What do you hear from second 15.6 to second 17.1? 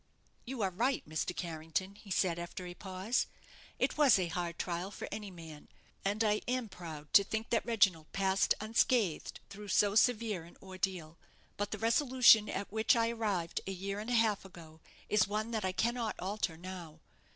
I cannot alter now.